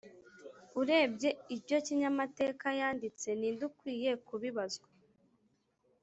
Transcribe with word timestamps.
urebye 0.79 1.29
ibyo 1.55 1.77
kinyamatekayanditse, 1.85 3.27
ninde 3.39 3.63
ukwiye 3.69 4.11
kubibazwa 4.27 4.87